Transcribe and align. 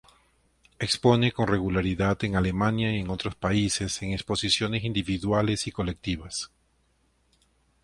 Expone 0.79 1.31
con 1.31 1.45
regularidad 1.47 2.23
en 2.23 2.35
Alemania 2.35 2.91
y 2.91 3.01
en 3.01 3.11
otros 3.11 3.35
países 3.35 4.01
en 4.01 4.13
exposiciones 4.13 4.83
individuales 4.83 5.67
y 5.67 5.71
colectivas. 5.71 6.49